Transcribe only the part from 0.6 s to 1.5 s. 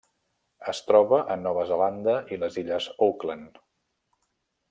Es troba a